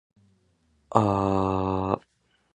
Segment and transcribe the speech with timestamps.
[0.89, 2.01] ぁー